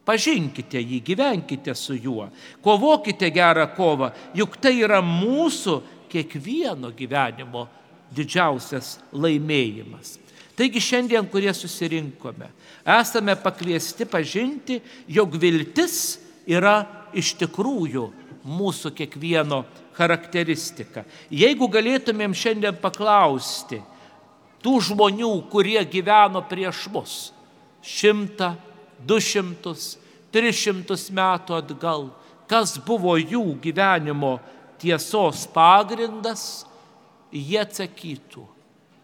Pažinkite 0.05 0.77
jį, 0.77 0.99
gyvenkite 1.01 1.73
su 1.73 1.95
juo, 1.97 2.27
kovokite 2.61 3.31
gerą 3.33 3.65
kovą, 3.73 4.11
juk 4.37 4.59
tai 4.61 4.75
yra 4.85 5.01
mūsų 5.01 5.79
kiekvieno 6.11 6.91
gyvenimo 6.93 7.65
didžiausias 8.13 8.99
laimėjimas. 9.11 10.19
Taigi 10.55 10.79
šiandien, 10.79 11.25
kurie 11.27 11.51
susirinkome, 11.51 12.47
esame 12.85 13.35
pakviesti 13.35 14.05
pažinti, 14.07 14.77
jog 15.11 15.33
viltis 15.41 16.19
yra 16.47 16.77
iš 17.17 17.33
tikrųjų 17.41 18.05
mūsų 18.45 18.93
kiekvieno 18.95 19.63
charakteristika. 19.97 21.03
Jeigu 21.33 21.67
galėtumėm 21.71 22.35
šiandien 22.37 22.77
paklausti 22.79 23.81
tų 24.63 24.77
žmonių, 24.89 25.33
kurie 25.51 25.81
gyveno 25.89 26.43
prieš 26.45 26.85
mus 26.93 27.17
šimtą, 27.85 28.53
du 28.99 29.19
šimtus, 29.21 29.95
tris 30.33 30.57
šimtus 30.59 31.09
metų 31.15 31.57
atgal, 31.59 32.09
kas 32.49 32.75
buvo 32.85 33.15
jų 33.17 33.57
gyvenimo 33.63 34.37
tiesos 34.81 35.45
pagrindas, 35.51 36.65
jie 37.31 37.59
atsakytų, 37.61 38.45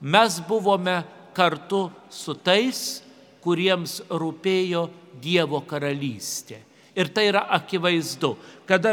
mes 0.02 0.40
buvome 0.48 1.02
kartu 1.36 1.88
su 2.12 2.36
tais, 2.36 3.02
kuriems 3.42 4.02
rūpėjo 4.10 4.90
Dievo 5.22 5.60
karalystė. 5.68 6.62
Ir 6.96 7.08
tai 7.08 7.30
yra 7.30 7.46
akivaizdu, 7.56 8.34
kada 8.68 8.92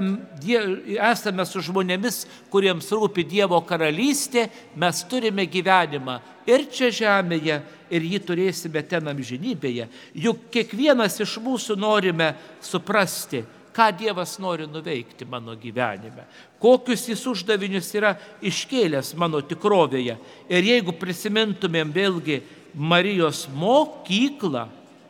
esame 1.02 1.42
su 1.48 1.58
žmonėmis, 1.66 2.20
kuriems 2.52 2.92
rūpi 2.94 3.24
Dievo 3.26 3.58
karalystė, 3.66 4.44
mes 4.78 5.00
turime 5.10 5.48
gyvenimą 5.50 6.20
ir 6.46 6.68
čia 6.70 6.92
žemėje, 6.94 7.58
ir 7.90 8.06
jį 8.06 8.20
turėsime 8.22 8.84
ten 8.86 9.10
amžinybėje. 9.10 9.88
Juk 10.14 10.46
kiekvienas 10.54 11.18
iš 11.24 11.36
mūsų 11.42 11.74
norime 11.80 12.32
suprasti, 12.62 13.42
ką 13.74 13.90
Dievas 13.98 14.38
nori 14.42 14.66
nuveikti 14.70 15.26
mano 15.26 15.58
gyvenime, 15.58 16.26
kokius 16.62 17.08
jis 17.10 17.22
uždavinius 17.30 17.90
yra 17.98 18.16
iškėlęs 18.42 19.12
mano 19.18 19.42
tikrovėje. 19.42 20.16
Ir 20.50 20.70
jeigu 20.72 20.94
prisimintumėm 20.98 21.90
vėlgi 21.94 22.40
Marijos 22.74 23.46
mokyklą, 23.54 24.68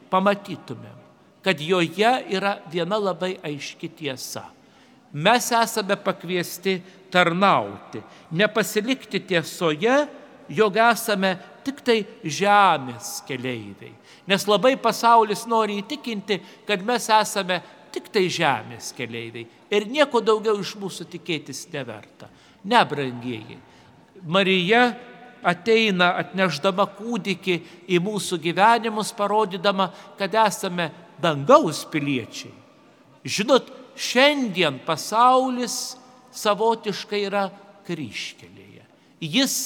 pamatytumėm, 0.09 0.98
kad 1.49 1.61
joje 1.61 2.11
yra 2.29 2.59
viena 2.69 2.99
labai 3.01 3.39
aiški 3.41 3.89
tiesa. 3.97 4.43
Mes 5.17 5.47
esame 5.57 5.97
pakviesti 5.97 6.75
tarnauti, 7.11 8.03
nepasilikti 8.37 9.23
tiesoje, 9.31 9.95
jog 10.53 10.77
esame 10.77 11.31
tik 11.65 11.81
tai 11.81 12.03
žemės 12.21 13.23
keleiviai. 13.25 13.95
Nes 14.29 14.45
labai 14.45 14.75
pasaulis 14.77 15.47
nori 15.49 15.79
įtikinti, 15.81 16.37
kad 16.69 16.85
mes 16.85 17.09
esame 17.17 17.63
tik 17.97 18.13
tai 18.13 18.27
žemės 18.29 18.93
keleiviai 18.93 19.49
ir 19.73 19.89
nieko 19.89 20.21
daugiau 20.21 20.61
iš 20.61 20.77
mūsų 20.77 21.09
tikėtis 21.17 21.65
neverta. 21.73 22.29
Nebrangieji. 22.69 23.57
Marija 24.21 24.91
ateina 25.41 26.13
atneždama 26.21 26.91
kūdikį 27.01 27.61
į 27.89 28.05
mūsų 28.05 28.37
gyvenimus, 28.51 29.17
parodydama, 29.17 29.95
kad 30.21 30.37
esame 30.45 30.93
dangaus 31.23 31.85
piliečiai. 31.91 32.55
Žinot, 33.25 33.71
šiandien 33.99 34.79
pasaulis 34.87 35.97
savotiškai 36.35 37.25
yra 37.27 37.49
kryškelėje. 37.89 38.85
Jis 39.25 39.57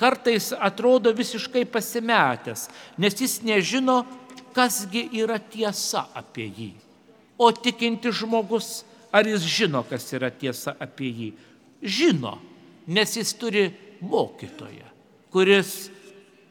kartais 0.00 0.50
atrodo 0.56 1.12
visiškai 1.14 1.66
pasimetęs, 1.70 2.66
nes 2.98 3.20
jis 3.20 3.38
nežino, 3.46 4.02
kasgi 4.56 5.06
yra 5.22 5.38
tiesa 5.38 6.06
apie 6.16 6.48
jį. 6.48 6.72
O 7.40 7.50
tikinti 7.54 8.12
žmogus, 8.12 8.82
ar 9.12 9.28
jis 9.28 9.44
žino, 9.48 9.82
kas 9.88 10.08
yra 10.14 10.30
tiesa 10.30 10.74
apie 10.80 11.10
jį? 11.10 11.30
Žino, 11.82 12.36
nes 12.86 13.16
jis 13.16 13.32
turi 13.38 13.68
mokytoją, 14.02 14.88
kuris, 15.32 15.90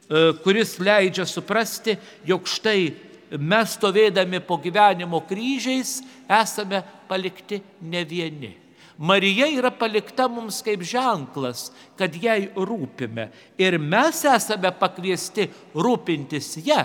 e, 0.08 0.32
kuris 0.44 0.78
leidžia 0.80 1.28
suprasti, 1.30 1.98
jog 2.28 2.48
štai 2.50 2.92
mes 3.40 3.76
stovėdami 3.78 4.42
po 4.44 4.58
gyvenimo 4.60 5.22
kryžiais 5.28 6.00
esame 6.28 6.82
palikti 7.08 7.62
ne 7.82 8.04
vieni. 8.08 8.56
Marija 9.02 9.48
yra 9.50 9.72
palikta 9.74 10.28
mums 10.30 10.60
kaip 10.62 10.84
ženklas, 10.86 11.70
kad 11.98 12.14
jai 12.14 12.52
rūpime. 12.54 13.32
Ir 13.58 13.80
mes 13.82 14.20
esame 14.30 14.70
pakviesti 14.78 15.48
rūpintis 15.74 16.60
ją 16.68 16.84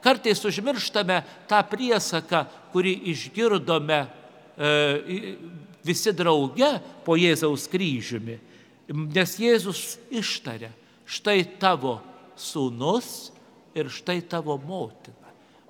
Kartais 0.00 0.40
užmirštame 0.48 1.20
tą 1.48 1.60
priesaką, 1.68 2.44
kurį 2.72 2.94
išgirdome 3.12 3.98
e, 4.00 4.70
visi 5.84 6.12
drauge 6.16 6.70
po 7.04 7.18
Jėzaus 7.20 7.68
kryžiumi. 7.70 8.38
Nes 9.12 9.36
Jėzus 9.38 10.00
ištarė, 10.08 10.72
štai 11.04 11.44
tavo 11.60 11.98
sūnus 12.40 13.30
ir 13.76 13.92
štai 13.92 14.22
tavo 14.24 14.56
motina. 14.56 15.19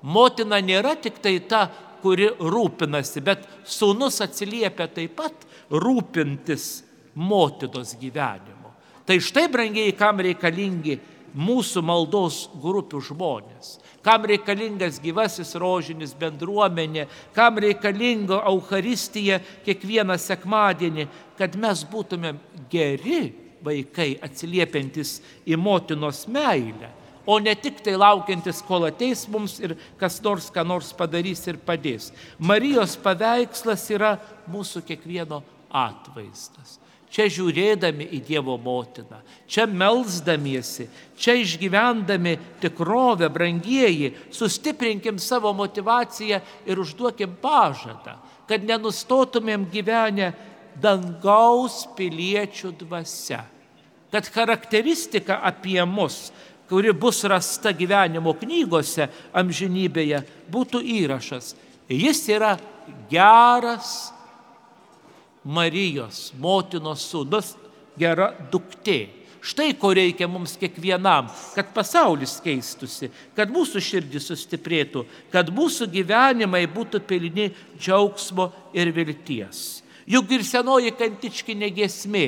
Motina 0.02 0.60
nėra 0.64 0.94
tik 1.00 1.20
tai 1.22 1.38
ta, 1.48 1.66
kuri 2.00 2.30
rūpinasi, 2.40 3.20
bet 3.24 3.44
sūnus 3.68 4.22
atsiliepia 4.24 4.88
taip 4.88 5.18
pat 5.18 5.46
rūpintis 5.70 6.82
motinos 7.14 7.92
gyvenimu. 8.00 8.72
Tai 9.04 9.18
štai, 9.20 9.48
brangiai, 9.52 9.92
kam 9.98 10.22
reikalingi 10.24 10.96
mūsų 11.36 11.82
maldos 11.84 12.46
grupių 12.62 13.02
žmonės 13.10 13.76
kam 14.02 14.24
reikalingas 14.28 15.00
gyvasis 15.02 15.52
rožinis 15.60 16.14
bendruomenė, 16.16 17.06
kam 17.36 17.60
reikalinga 17.60 18.40
Euharistija 18.48 19.40
kiekvieną 19.66 20.16
sekmadienį, 20.20 21.06
kad 21.38 21.56
mes 21.60 21.84
būtumėm 21.88 22.40
geri 22.72 23.22
vaikai 23.64 24.14
atsiliepiantis 24.24 25.18
į 25.44 25.58
motinos 25.60 26.24
meilę, 26.32 26.88
o 27.26 27.38
ne 27.38 27.54
tik 27.54 27.80
tai 27.84 27.96
laukiantis, 28.00 28.62
kol 28.66 28.88
ateis 28.88 29.26
mums 29.28 29.58
ir 29.60 29.76
kas 30.00 30.20
nors 30.24 30.50
ką 30.52 30.66
nors 30.66 30.92
padarys 30.96 31.46
ir 31.50 31.60
padės. 31.60 32.10
Marijos 32.38 32.96
paveikslas 33.00 33.88
yra 33.94 34.16
mūsų 34.50 34.84
kiekvieno 34.88 35.42
atvaizdas 35.70 36.80
čia 37.10 37.26
žiūrėdami 37.30 38.06
į 38.14 38.20
Dievo 38.24 38.54
motiną, 38.62 39.18
čia 39.50 39.66
melzdamiesi, 39.66 40.86
čia 41.18 41.34
išgyvendami 41.42 42.36
tikrovę, 42.62 43.28
brangieji, 43.32 44.12
sustiprinkim 44.34 45.18
savo 45.18 45.52
motivaciją 45.56 46.40
ir 46.70 46.80
užduokim 46.80 47.34
pažadą, 47.42 48.16
kad 48.46 48.62
nenustotumėm 48.66 49.66
gyvenę 49.70 50.32
dangaus 50.80 51.82
piliečių 51.98 52.72
dvasia, 52.84 53.42
kad 54.14 54.30
charakteristika 54.30 55.40
apie 55.50 55.82
mus, 55.86 56.30
kuri 56.70 56.92
bus 56.94 57.24
rasta 57.26 57.72
gyvenimo 57.74 58.32
knygose 58.38 59.08
amžinybėje, 59.34 60.22
būtų 60.50 60.80
įrašas. 61.02 61.54
Jis 61.90 62.22
yra 62.30 62.54
geras, 63.10 64.12
Marijos, 65.40 66.30
motinos 66.38 67.06
sūnus, 67.10 67.54
gera 67.98 68.30
duktė. 68.52 69.08
Štai 69.40 69.72
ko 69.80 69.94
reikia 69.96 70.26
mums 70.28 70.52
kiekvienam, 70.60 71.30
kad 71.54 71.70
pasaulis 71.72 72.34
keistusi, 72.44 73.08
kad 73.32 73.48
mūsų 73.48 73.80
širdis 73.80 74.26
sustiprėtų, 74.28 75.06
kad 75.32 75.48
mūsų 75.48 75.88
gyvenimai 75.88 76.66
būtų 76.68 77.00
pilni 77.08 77.48
džiaugsmo 77.80 78.50
ir 78.76 78.92
vilties. 78.92 79.80
Juk 80.04 80.28
ir 80.36 80.44
senoji 80.44 80.92
kantičkinė 80.92 81.70
gesmė 81.72 82.26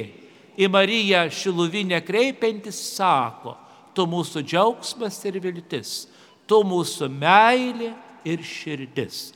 į 0.57 0.71
Mariją 0.73 1.27
šiluvinę 1.33 2.01
kreipiantis 2.07 2.81
sako, 2.97 3.59
tu 3.95 4.07
mūsų 4.09 4.43
džiaugsmas 4.47 5.19
ir 5.29 5.39
viltis, 5.43 6.07
tu 6.47 6.63
mūsų 6.67 7.09
meilė 7.13 7.93
ir 8.29 8.43
širdis. 8.47 9.31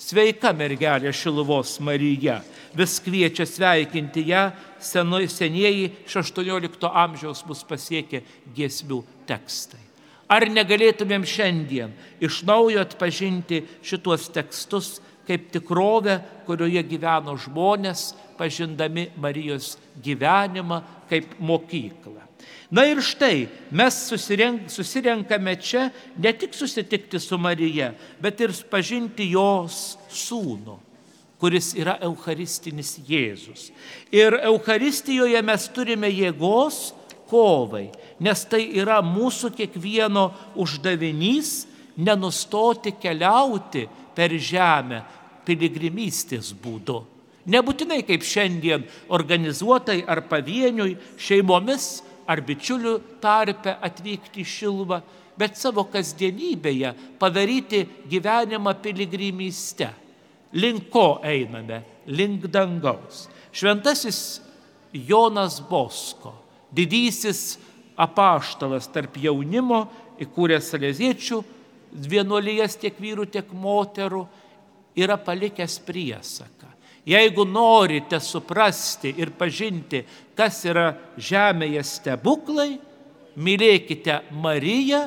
Sveika 0.00 0.54
mergelė 0.56 1.12
Šiluvos 1.12 1.74
Marija, 1.84 2.38
vis 2.72 2.96
kviečia 3.04 3.44
sveikinti 3.44 4.22
ją, 4.30 4.46
senu, 4.80 5.20
senieji 5.28 5.90
16 6.08 6.88
amžiaus 6.88 7.44
mus 7.44 7.60
pasiekė 7.68 8.22
giesmių 8.56 9.02
tekstai. 9.28 9.82
Ar 10.30 10.46
negalėtumėm 10.48 11.26
šiandien 11.26 11.92
iš 12.22 12.40
naujo 12.48 12.80
atpažinti 12.80 13.64
šituos 13.84 14.30
tekstus 14.32 15.00
kaip 15.28 15.50
tikrovę, 15.52 16.16
kurioje 16.46 16.80
gyveno 16.86 17.36
žmonės, 17.38 18.14
pažindami 18.38 19.10
Marijos 19.20 19.74
gyvenimą 20.00 20.80
kaip 21.10 21.36
mokyklą. 21.38 22.29
Na 22.70 22.84
ir 22.86 23.00
štai 23.02 23.48
mes 23.74 23.96
susirenk, 24.06 24.68
susirenkame 24.70 25.56
čia 25.58 25.88
ne 26.16 26.32
tik 26.32 26.54
susitikti 26.54 27.18
su 27.18 27.38
Marija, 27.38 27.90
bet 28.22 28.40
ir 28.40 28.54
pažinti 28.70 29.26
jos 29.32 29.98
sūnų, 30.06 30.76
kuris 31.42 31.72
yra 31.74 31.96
Eucharistinis 32.06 32.94
Jėzus. 33.08 33.70
Ir 34.14 34.38
Eucharistijoje 34.38 35.42
mes 35.42 35.66
turime 35.74 36.10
jėgos 36.12 36.92
kovai, 37.30 37.88
nes 38.22 38.44
tai 38.46 38.68
yra 38.78 39.00
mūsų 39.02 39.50
kiekvieno 39.58 40.28
uždavinys 40.54 41.64
nenustoti 41.98 42.94
keliauti 43.02 43.86
per 44.14 44.34
žemę 44.38 45.02
piligrimystės 45.46 46.52
būdu. 46.54 47.00
Nebūtinai 47.50 48.02
kaip 48.06 48.22
šiandien 48.26 48.84
organizuotai 49.10 50.02
ar 50.06 50.22
pavieniui 50.28 50.94
šeimomis 51.18 51.88
ar 52.30 52.42
bičiulių 52.46 52.94
tarpe 53.22 53.74
atvykti 53.82 54.44
į 54.44 54.46
Šilvą, 54.46 55.00
bet 55.40 55.58
savo 55.58 55.86
kasdienybėje 55.90 56.92
padaryti 57.18 57.82
gyvenimą 58.10 58.76
piligrimyste. 58.82 59.88
Link 60.60 60.90
ko 60.92 61.20
einame? 61.24 61.82
Link 62.10 62.46
dangaus. 62.50 63.26
Šventasis 63.54 64.40
Jonas 64.92 65.60
Bosko, 65.62 66.34
didysis 66.74 67.58
apaštalas 68.00 68.88
tarp 68.90 69.18
jaunimo, 69.22 69.84
įkūręs 70.20 70.70
salėziečių 70.72 71.40
vienuolijas 72.10 72.76
tiek 72.78 72.98
vyrų, 73.00 73.26
tiek 73.30 73.50
moterų, 73.54 74.24
yra 74.98 75.16
palikęs 75.18 75.78
priesaką. 75.86 76.69
Jeigu 77.08 77.46
norite 77.48 78.20
suprasti 78.20 79.14
ir 79.16 79.32
pažinti, 79.36 80.02
kas 80.36 80.60
yra 80.68 80.90
žemėje 81.16 81.82
stebuklai, 81.86 82.74
mylėkite 83.40 84.20
Mariją 84.36 85.06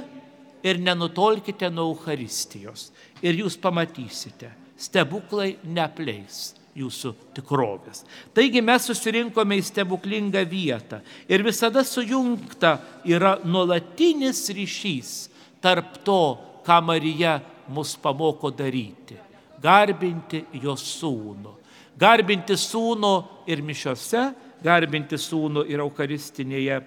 ir 0.66 0.82
nenutolkite 0.82 1.70
nuo 1.70 1.92
Euharistijos. 1.94 2.90
Ir 3.22 3.38
jūs 3.44 3.60
pamatysite, 3.62 4.50
stebuklai 4.80 5.58
nepleis 5.64 6.54
jūsų 6.74 7.14
tikrovės. 7.38 8.02
Taigi 8.34 8.62
mes 8.66 8.88
susirinkome 8.90 9.60
į 9.60 9.66
stebuklingą 9.68 10.42
vietą 10.50 11.04
ir 11.30 11.46
visada 11.46 11.84
sujungta 11.86 12.80
yra 13.06 13.38
nuolatinis 13.46 14.48
ryšys 14.50 15.14
tarp 15.62 16.02
to, 16.04 16.24
ką 16.66 16.80
Marija 16.82 17.38
mus 17.70 17.96
pamoko 18.02 18.50
daryti- 18.52 19.20
garbinti 19.64 20.46
jos 20.64 20.82
sūnų. 21.00 21.63
Garbinti 22.00 22.58
sūnų 22.58 23.14
ir 23.52 23.62
mišiose, 23.66 24.28
garbinti 24.64 25.20
sūnų 25.20 25.66
ir 25.70 25.84
eucharistinėje 25.84 26.80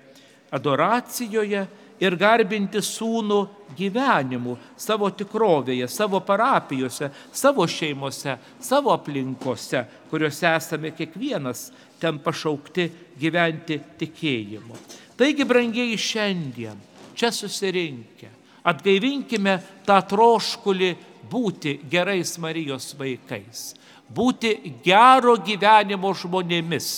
adoracijoje 0.57 1.67
ir 2.03 2.17
garbinti 2.19 2.83
sūnų 2.85 3.39
gyvenimu, 3.77 4.57
savo 4.77 5.09
tikrovėje, 5.17 5.89
savo 5.89 6.21
parapijose, 6.25 7.11
savo 7.33 7.67
šeimose, 7.69 8.37
savo 8.61 8.93
aplinkose, 8.95 9.85
kuriuose 10.11 10.49
esame 10.53 10.93
kiekvienas 10.97 11.71
ten 12.01 12.21
pašaukti 12.23 12.91
gyventi 13.21 13.79
tikėjimu. 14.01 14.77
Taigi, 15.17 15.47
brangiai, 15.49 15.97
šiandien 15.97 16.77
čia 17.17 17.33
susirinkę, 17.33 18.29
atgaivinkime 18.69 19.57
tą 19.89 19.97
troškulį 20.11 20.91
būti 21.31 21.79
gerais 21.91 22.37
Marijos 22.43 22.93
vaikais, 22.99 23.71
būti 24.13 24.55
gero 24.85 25.37
gyvenimo 25.39 26.13
žmonėmis. 26.15 26.89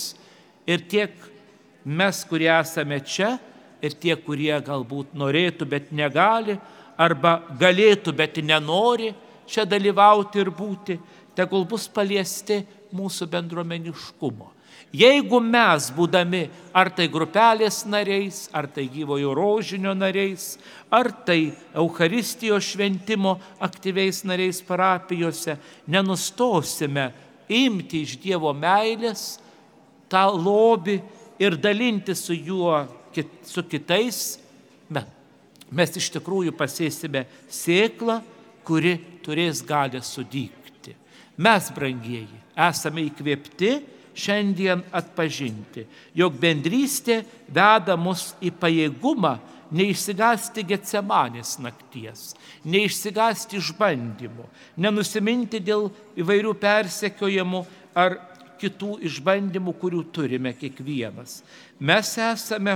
Ir 0.69 0.83
tiek 0.89 1.15
mes, 1.85 2.23
kurie 2.29 2.49
esame 2.53 2.99
čia, 3.01 3.37
ir 3.81 3.95
tie, 3.95 4.15
kurie 4.19 4.53
galbūt 4.61 5.15
norėtų, 5.17 5.65
bet 5.69 5.91
negali, 5.95 6.57
arba 6.99 7.39
galėtų, 7.59 8.13
bet 8.13 8.37
nenori 8.43 9.13
čia 9.49 9.65
dalyvauti 9.65 10.43
ir 10.43 10.51
būti, 10.53 10.99
tegul 11.35 11.65
bus 11.65 11.87
paliesti 11.87 12.61
mūsų 12.93 13.29
bendruomeniškumo. 13.31 14.51
Jeigu 14.89 15.37
mes, 15.43 15.89
būdami 15.93 16.47
ar 16.73 16.89
tai 16.97 17.05
grupelės 17.11 17.83
nariais, 17.85 18.47
ar 18.53 18.65
tai 18.73 18.87
gyvojo 18.89 19.35
rožinio 19.37 19.93
nariais, 19.93 20.55
ar 20.89 21.11
tai 21.25 21.51
Euharistijos 21.77 22.71
šventimo 22.71 23.35
aktyviais 23.61 24.23
nariais 24.25 24.63
parapijose, 24.65 25.59
nenustosime 25.85 27.11
imti 27.49 28.03
iš 28.05 28.17
Dievo 28.21 28.53
meilės 28.53 29.37
tą 30.09 30.25
lobį 30.33 30.97
ir 31.41 31.57
dalinti 31.57 32.15
su 32.17 32.33
juo 32.33 32.81
su 33.45 33.63
kitais, 33.67 34.39
mes 35.69 35.95
iš 35.97 36.09
tikrųjų 36.15 36.53
pasėsime 36.57 37.25
sėklą, 37.51 38.19
kuri 38.65 38.95
turės 39.25 39.61
galę 39.65 40.01
sudygti. 40.05 40.95
Mes, 41.39 41.69
brangieji, 41.73 42.39
esame 42.57 43.05
įkvėpti 43.07 43.71
šiandien 44.19 44.83
atpažinti, 44.95 45.85
jog 46.17 46.35
bendrystė 46.39 47.21
veda 47.47 47.95
mus 47.99 48.33
į 48.43 48.51
pajėgumą 48.59 49.37
neišsigasti 49.75 50.63
getsemanės 50.65 51.57
nakties, 51.61 52.33
neišsigasti 52.65 53.59
išbandymų, 53.59 54.47
nenusiminti 54.81 55.61
dėl 55.61 55.89
įvairių 56.19 56.55
persekiojimų 56.59 57.65
ar 57.97 58.17
kitų 58.59 58.97
išbandymų, 59.07 59.75
kurių 59.79 60.03
turime 60.13 60.53
kiekvienas. 60.57 61.39
Mes 61.79 62.15
esame 62.19 62.75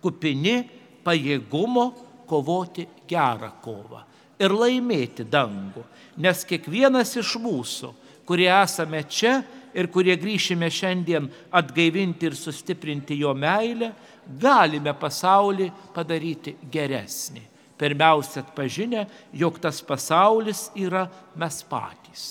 kupini 0.00 0.62
pajėgumo 1.04 1.90
kovoti 2.30 2.86
gerą 3.10 3.50
kovą 3.62 4.04
ir 4.40 4.54
laimėti 4.56 5.26
dangų. 5.28 5.84
Nes 6.20 6.44
kiekvienas 6.48 7.12
iš 7.20 7.34
mūsų, 7.42 7.92
kurie 8.28 8.48
esame 8.52 9.02
čia 9.10 9.40
ir 9.74 9.88
kurie 9.92 10.16
grįšime 10.20 10.68
šiandien 10.70 11.28
atgaivinti 11.52 12.28
ir 12.28 12.36
sustiprinti 12.38 13.18
jo 13.20 13.34
meilę, 13.34 13.92
galime 14.40 14.94
pasaulį 14.98 15.70
padaryti 15.94 16.56
geresnį. 16.72 17.46
Pirmiausia, 17.80 18.42
atpažinę, 18.44 19.06
jog 19.32 19.56
tas 19.62 19.80
pasaulis 19.80 20.66
yra 20.76 21.06
mes 21.40 21.62
patys. 21.64 22.24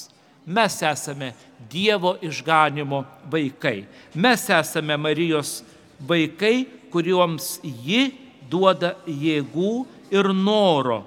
Mes 0.46 0.76
esame 0.86 1.34
Dievo 1.70 2.16
išganimo 2.22 3.04
vaikai. 3.30 3.84
Mes 4.14 4.46
esame 4.50 4.98
Marijos 4.98 5.60
vaikai, 6.00 6.68
kuriuoms 6.90 7.60
ji 7.64 8.14
duoda 8.50 8.96
jėgų 9.06 9.74
ir 10.14 10.32
noro 10.34 11.04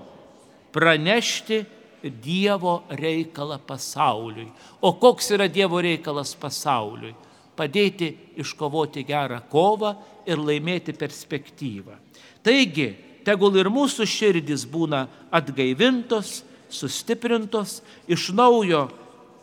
pranešti 0.72 1.62
Dievo 2.02 2.82
reikalą 2.90 3.58
pasauliui. 3.66 4.48
O 4.82 4.94
koks 4.98 5.30
yra 5.36 5.48
Dievo 5.48 5.80
reikalas 5.82 6.34
pasauliui? 6.38 7.14
Padėti 7.56 8.08
iškovoti 8.40 9.04
gerą 9.04 9.42
kovą 9.50 9.92
ir 10.26 10.40
laimėti 10.40 10.94
perspektyvą. 10.96 11.98
Taigi, 12.42 12.88
tegul 13.26 13.58
ir 13.60 13.70
mūsų 13.70 14.06
širdis 14.08 14.64
būna 14.66 15.04
atgaivintos, 15.30 16.40
sustiprintos, 16.72 17.82
iš 18.08 18.30
naujo 18.34 18.86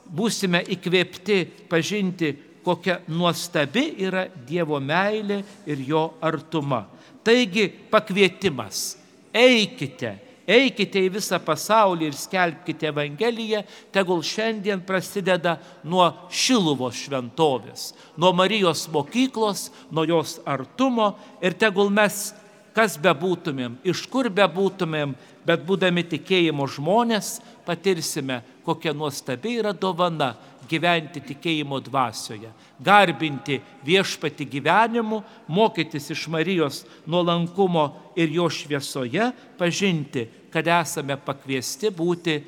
būsime 0.10 0.64
įkvėpti 0.74 1.44
pažinti 1.70 2.34
kokia 2.64 3.00
nuostabi 3.08 3.96
yra 4.06 4.28
Dievo 4.48 4.80
meilė 4.80 5.42
ir 5.70 5.84
jo 5.88 6.04
artuma. 6.22 6.86
Taigi 7.24 7.68
pakvietimas- 7.92 8.98
eikite, 9.34 10.12
eikite 10.50 11.02
į 11.06 11.12
visą 11.20 11.38
pasaulį 11.44 12.10
ir 12.10 12.18
skelbkite 12.18 12.90
Evangeliją, 12.90 13.62
tegul 13.94 14.24
šiandien 14.26 14.82
prasideda 14.86 15.58
nuo 15.86 16.08
Šiluvos 16.34 16.98
šventovės, 17.06 17.92
nuo 18.18 18.34
Marijos 18.36 18.88
mokyklos, 18.94 19.70
nuo 19.94 20.08
jos 20.10 20.40
artumo 20.50 21.14
ir 21.44 21.58
tegul 21.60 21.92
mes, 21.94 22.32
kas 22.80 22.96
bebūtumėm, 22.96 23.76
iš 23.84 24.06
kur 24.08 24.30
bebūtumėm, 24.32 25.12
bet 25.44 25.66
būdami 25.68 26.06
tikėjimo 26.14 26.64
žmonės, 26.72 27.40
patirsime, 27.68 28.40
kokia 28.64 28.94
nuostabi 28.96 29.58
yra 29.60 29.74
dovana 29.76 30.32
gyventi 30.70 31.20
tikėjimo 31.26 31.82
dvasioje, 31.84 32.54
garbinti 32.80 33.58
viešpati 33.84 34.48
gyvenimu, 34.48 35.20
mokytis 35.52 36.08
iš 36.16 36.28
Marijos 36.32 36.86
nuolankumo 37.10 37.90
ir 38.16 38.32
jo 38.38 38.48
šviesoje, 38.48 39.32
pažinti, 39.60 40.30
kad 40.54 40.68
esame 40.80 41.20
pakviesti 41.20 41.92
būti 41.92 42.40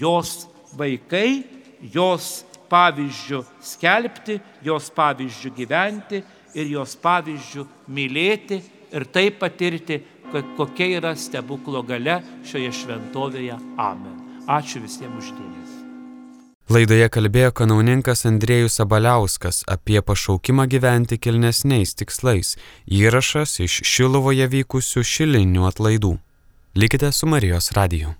jos 0.00 0.48
vaikai, 0.74 1.44
jos 1.94 2.40
pavyzdžių 2.66 3.44
skelbti, 3.62 4.40
jos 4.66 4.90
pavyzdžių 4.96 5.52
gyventi 5.54 6.24
ir 6.56 6.72
jos 6.74 6.96
pavyzdžių 6.98 7.68
mylėti 7.86 8.64
ir 8.92 9.08
taip 9.12 9.40
patirti, 9.40 10.02
kokia 10.56 11.00
yra 11.00 11.16
stebuklo 11.16 11.82
gale 11.86 12.20
šioje 12.46 12.72
šventovėje. 12.82 13.58
Amen. 13.78 14.22
Ačiū 14.46 14.82
visiems 14.84 15.18
uždėmesi. 15.22 15.82
Laidoje 16.66 17.06
kalbėjo 17.14 17.52
kanauninkas 17.54 18.24
Andrėjus 18.26 18.80
Sabaliauskas 18.80 19.60
apie 19.70 20.00
pašaukimą 20.02 20.66
gyventi 20.66 21.14
kilnesniais 21.22 21.94
tikslais. 21.94 22.56
Įrašas 22.90 23.60
iš 23.62 23.78
Šilovoje 23.86 24.50
vykusių 24.50 25.06
šilinių 25.14 25.70
atlaidų. 25.70 26.16
Likite 26.74 27.14
su 27.14 27.30
Marijos 27.30 27.70
radiju. 27.78 28.16